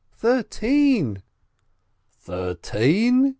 [0.17, 1.21] Thirteen?"
[2.09, 3.25] "Thirteen?"